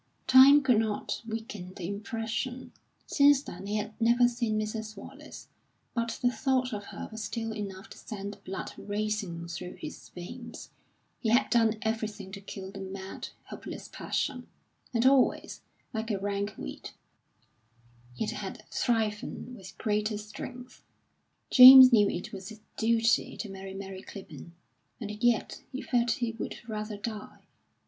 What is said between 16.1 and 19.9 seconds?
rank weed, it had thriven with